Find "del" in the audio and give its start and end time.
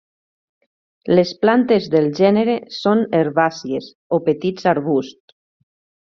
1.97-2.07